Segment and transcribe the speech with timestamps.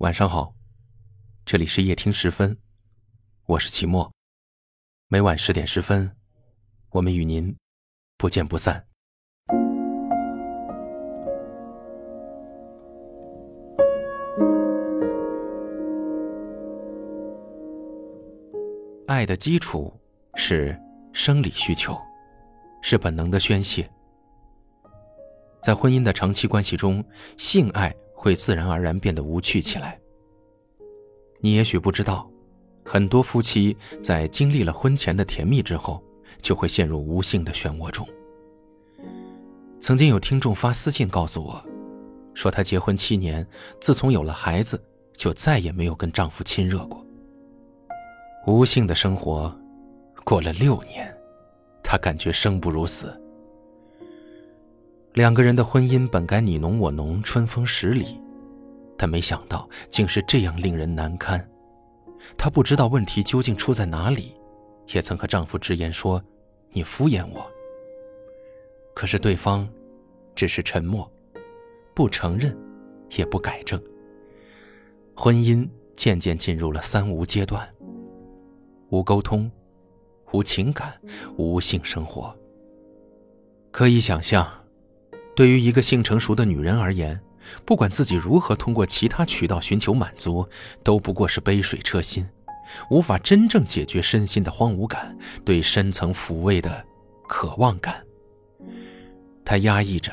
[0.00, 0.54] 晚上好，
[1.44, 2.56] 这里是夜听十分，
[3.44, 4.10] 我是齐墨。
[5.08, 6.10] 每晚十点十分，
[6.88, 7.54] 我们与您
[8.16, 8.82] 不见不散。
[19.06, 19.92] 爱的基础
[20.34, 20.74] 是
[21.12, 21.94] 生理需求，
[22.80, 23.86] 是本能的宣泄。
[25.60, 27.04] 在婚姻的长期关系中，
[27.36, 27.94] 性爱。
[28.20, 29.98] 会自然而然变得无趣起来。
[31.38, 32.30] 你也许不知道，
[32.84, 36.04] 很多夫妻在经历了婚前的甜蜜之后，
[36.42, 38.06] 就会陷入无性的漩涡中。
[39.80, 41.64] 曾经有听众发私信告诉我，
[42.34, 43.46] 说她结婚七年，
[43.80, 44.78] 自从有了孩子，
[45.14, 47.02] 就再也没有跟丈夫亲热过。
[48.46, 49.50] 无性的生活
[50.24, 51.10] 过了六年，
[51.82, 53.18] 她感觉生不如死。
[55.14, 58.20] 两个人的婚姻本该你侬我侬，春风十里，
[58.96, 61.44] 但没想到竟是这样令人难堪。
[62.38, 64.36] 她不知道问题究竟出在哪里，
[64.94, 66.22] 也曾和丈夫直言说
[66.70, 67.50] ：“你敷衍我。”
[68.94, 69.68] 可是对方
[70.36, 71.10] 只是沉默，
[71.92, 72.56] 不承认，
[73.16, 73.82] 也不改正。
[75.16, 77.68] 婚姻渐渐进入了三无阶段：
[78.90, 79.50] 无沟通，
[80.32, 80.94] 无情感，
[81.36, 82.32] 无性生活。
[83.72, 84.59] 可以想象。
[85.34, 87.18] 对于一个性成熟的女人而言，
[87.64, 90.46] 不管自己如何通过其他渠道寻求满足，
[90.82, 92.28] 都不过是杯水车薪，
[92.90, 96.84] 无法真正解决身心的荒芜感，对深层抚慰的
[97.26, 98.04] 渴望感。
[99.44, 100.12] 她压抑着，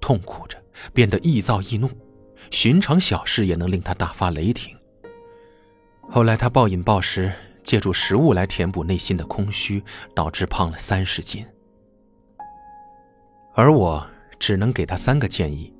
[0.00, 0.56] 痛苦着，
[0.92, 1.90] 变得易躁易怒，
[2.50, 4.76] 寻常小事也能令她大发雷霆。
[6.10, 7.32] 后来，她暴饮暴食，
[7.64, 9.82] 借助食物来填补内心的空虚，
[10.14, 11.46] 导致胖了三十斤。
[13.54, 14.06] 而我。
[14.42, 15.72] 只能给她三个建议：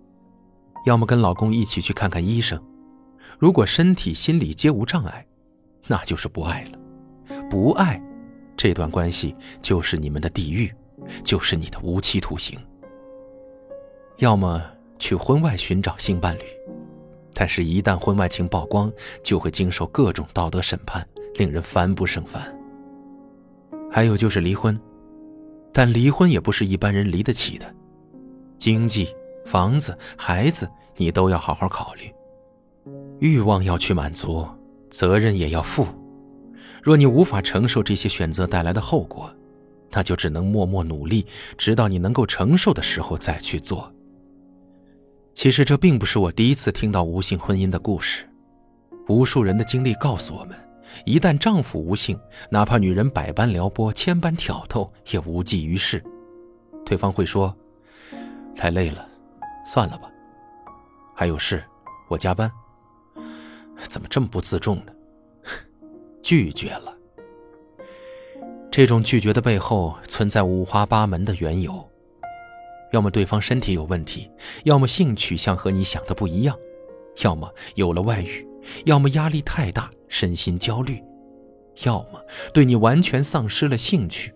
[0.87, 2.63] 要么跟老公一起去看看医生，
[3.37, 5.27] 如果身体、心理皆无障碍，
[5.89, 6.79] 那就是不爱了；
[7.51, 8.01] 不爱，
[8.57, 10.73] 这段关系就是你们的地狱，
[11.25, 12.57] 就是你的无期徒刑。
[14.19, 14.63] 要么
[14.97, 16.45] 去婚外寻找性伴侣，
[17.35, 18.93] 但是，一旦婚外情曝光，
[19.25, 21.05] 就会经受各种道德审判，
[21.35, 22.57] 令人烦不胜烦。
[23.91, 24.81] 还有就是离婚，
[25.73, 27.75] 但离婚也不是一般人离得起的。
[28.63, 29.13] 经济、
[29.45, 32.03] 房子、孩子，你都要好好考虑。
[33.19, 34.47] 欲望要去满足，
[34.89, 35.85] 责任也要负。
[36.81, 39.29] 若你无法承受这些选择带来的后果，
[39.91, 41.27] 那就只能默默努力，
[41.59, 43.93] 直到你能够承受的时候再去做。
[45.35, 48.31] 其实这并不是我第一次听到无性婚姻的故事，
[49.09, 50.57] 无数人的经历告诉我们：
[51.05, 52.17] 一旦丈夫无性，
[52.49, 56.01] 哪怕女人百般撩拨、千般挑逗，也无济于事。
[56.87, 57.53] 对方会说。
[58.55, 59.07] 太累了，
[59.67, 60.11] 算了吧。
[61.15, 61.63] 还有事，
[62.09, 62.51] 我加班。
[63.89, 64.93] 怎么这么不自重呢？
[66.23, 66.97] 拒绝了。
[68.71, 71.87] 这种拒绝的背后存在五花八门的缘由：
[72.93, 74.31] 要么对方身体有问题，
[74.65, 76.57] 要么性取向和你想的不一样，
[77.23, 78.47] 要么有了外遇，
[78.87, 81.03] 要么压力太大，身心焦虑，
[81.85, 82.25] 要么
[82.55, 84.33] 对你完全丧失了兴趣。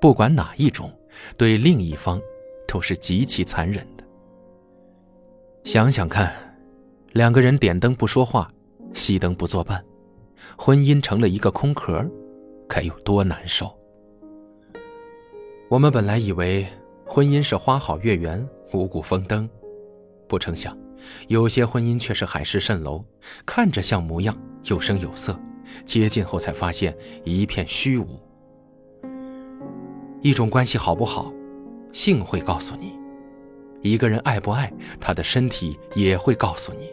[0.00, 0.92] 不管哪一种，
[1.38, 2.20] 对另一方。
[2.74, 4.04] 都是极其残忍的。
[5.62, 6.34] 想想看，
[7.12, 8.50] 两个人点灯不说话，
[8.94, 9.80] 熄灯不作伴，
[10.58, 12.04] 婚姻成了一个空壳，
[12.68, 13.72] 该有多难受？
[15.68, 16.66] 我们本来以为
[17.06, 19.48] 婚姻是花好月圆，五谷丰登，
[20.26, 20.76] 不成想，
[21.28, 23.00] 有些婚姻却是海市蜃楼，
[23.46, 25.38] 看着像模样，有声有色，
[25.86, 26.92] 接近后才发现
[27.22, 28.20] 一片虚无。
[30.22, 31.32] 一种关系好不好？
[31.94, 32.98] 性会告诉你，
[33.80, 36.90] 一个人爱不爱，他的身体也会告诉你。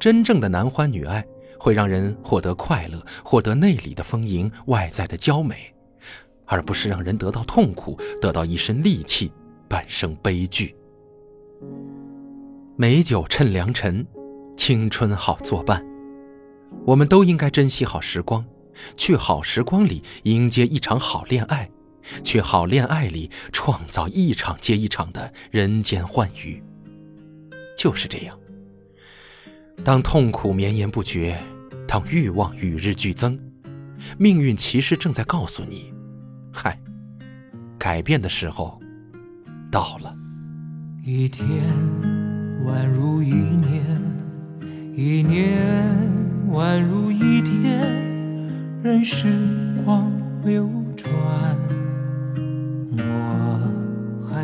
[0.00, 1.24] 真正的男欢女爱
[1.60, 5.72] 会让人获得快乐，获得内里的丰盈，外在的娇美，
[6.46, 9.30] 而不是让人得到痛苦，得到一身戾气，
[9.68, 10.74] 半生悲剧。
[12.76, 14.06] 美酒趁良辰，
[14.56, 15.84] 青春好作伴。
[16.86, 18.42] 我们都应该珍惜好时光，
[18.96, 21.68] 去好时光里迎接一场好恋爱。
[22.22, 26.62] 去好恋爱里创造一场接一场的人间欢愉。
[27.76, 28.38] 就是这样。
[29.84, 31.38] 当痛苦绵延不绝，
[31.86, 33.38] 当欲望与日俱增，
[34.18, 35.92] 命运其实正在告诉你：
[36.52, 36.78] 嗨，
[37.78, 38.80] 改变的时候
[39.70, 40.14] 到了。
[41.04, 41.46] 一天
[42.66, 44.02] 宛如一年，
[44.94, 45.96] 一年
[46.50, 49.28] 宛如一天，任时
[49.84, 50.12] 光
[50.44, 51.67] 流转。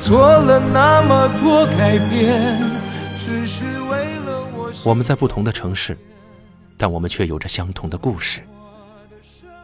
[0.00, 2.58] 做了那么多改变，
[3.16, 4.72] 只是为了我。
[4.84, 5.96] 我们在不同的城市，
[6.78, 8.40] 但我们却有着相同的故事。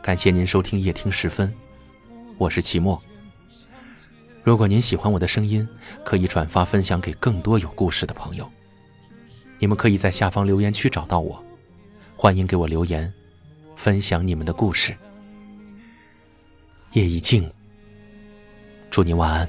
[0.03, 1.53] 感谢您收听夜听时分，
[2.37, 3.01] 我是齐墨。
[4.45, 5.67] 如果您喜欢我的声音，
[6.05, 8.49] 可以转发分享给更多有故事的朋友。
[9.59, 11.43] 你们可以在下方留言区找到我，
[12.15, 13.13] 欢迎给我留言，
[13.75, 14.95] 分享你们的故事。
[16.93, 17.51] 夜已静，
[18.91, 19.49] 祝您晚安。